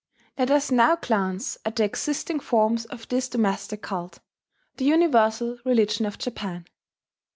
[0.35, 4.17] Let us now glance at the existing forms of this domestic cult,
[4.77, 6.65] the universal religion of Japan.